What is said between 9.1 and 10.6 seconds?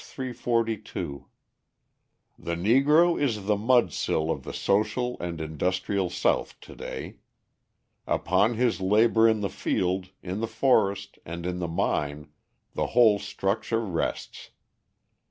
in the field, in the